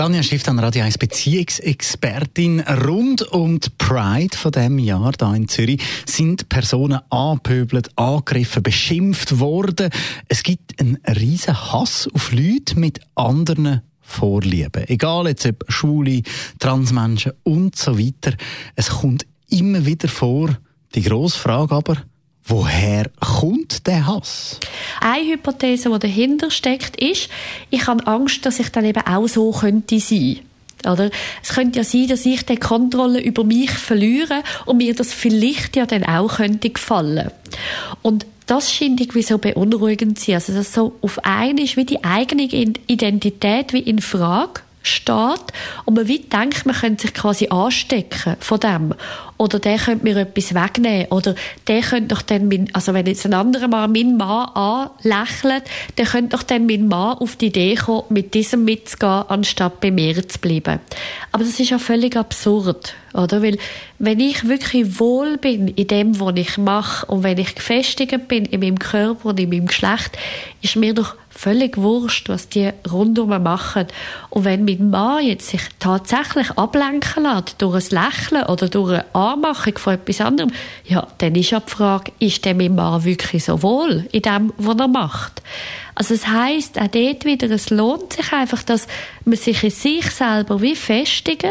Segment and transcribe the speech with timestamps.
[0.00, 2.60] Danja Schifftan, Radio 1 Beziehungsexpertin.
[2.60, 9.40] Rund um die Pride von diesem Jahr hier in Zürich sind Personen angepöbelt, angegriffen, beschimpft
[9.40, 9.90] worden.
[10.26, 14.88] Es gibt einen riesen Hass auf Leute mit anderen Vorlieben.
[14.88, 16.22] Egal jetzt ob Schwule,
[16.58, 18.34] Transmenschen und so weiter.
[18.76, 20.48] Es kommt immer wieder vor.
[20.94, 21.98] Die grosse Frage aber,
[22.50, 24.58] Woher kommt der Hass?
[25.00, 27.28] Eine Hypothese, die dahinter steckt, ist,
[27.70, 30.40] ich habe Angst, dass ich dann eben auch so könnte sein.
[30.84, 31.10] Oder?
[31.42, 35.76] Es könnte ja sein, dass ich die Kontrolle über mich verliere und mir das vielleicht
[35.76, 37.30] ja dann auch könnte gefallen.
[38.02, 40.34] Und das scheint irgendwie so beunruhigend zu sein.
[40.36, 45.52] Also, dass so auf einmal wie die eigene Identität wie in Frage steht
[45.84, 48.94] und man wie denkt, man könnte sich quasi anstecken von dem.
[49.36, 51.06] Oder der könnte mir etwas wegnehmen.
[51.10, 51.34] Oder
[51.66, 55.64] der könnte doch dann, mein, also wenn jetzt ein anderer Mann meinen Mann anlächelt,
[55.96, 59.90] der könnte doch dann mein Mann auf die Idee kommen, mit diesem mitzugehen, anstatt bei
[59.90, 60.80] mir zu bleiben.
[61.32, 63.42] Aber das ist ja völlig absurd, oder?
[63.42, 63.58] Weil,
[63.98, 68.44] wenn ich wirklich wohl bin in dem, was ich mache und wenn ich gefestigt bin
[68.44, 70.18] in meinem Körper und in meinem Geschlecht,
[70.62, 73.86] ist mir doch völlig wurscht, was die rundum machen.
[74.28, 79.14] Und wenn mein Mann jetzt sich tatsächlich ablenken lässt durch ein Lächeln oder durch eine
[79.14, 80.50] Anmachung von etwas anderem,
[80.84, 84.52] ja, dann ist ja die Frage, ist der mein Mann wirklich so wohl in dem,
[84.58, 85.42] was er macht?
[86.00, 88.86] Also es heißt auch dort wieder, es lohnt sich einfach, dass
[89.26, 91.44] man sich in sich selber wie festigt,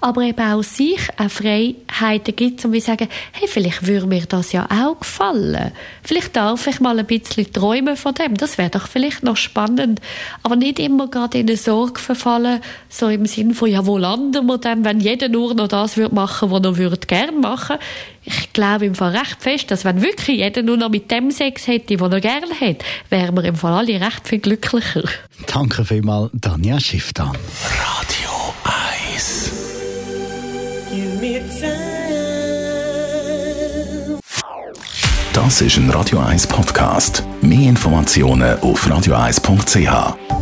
[0.00, 4.52] aber eben auch sich auch Freiheiten gibt, um wie sagen, hey, vielleicht würde mir das
[4.52, 5.72] ja auch gefallen.
[6.02, 8.34] Vielleicht darf ich mal ein bisschen träumen von dem.
[8.34, 10.00] Das wäre doch vielleicht noch spannend.
[10.42, 14.46] Aber nicht immer gerade in eine Sorge verfallen, so im Sinn von, ja, wo landen
[14.46, 17.76] wir denn, wenn jeder nur noch das würde machen, was er würde gerne machen.
[18.24, 21.66] Ich glaube im Fall recht fest, dass wenn wirklich jeder nur noch mit dem Sex
[21.66, 25.04] hätte, den er gerne hat, wären wir im Fall alle recht viel glücklicher.
[25.52, 27.30] Danke vielmals, Danja Schifftan.
[27.30, 29.72] Radio 1
[35.32, 37.24] Das ist ein Radio 1 Podcast.
[37.40, 40.41] Mehr Informationen auf radio1.ch.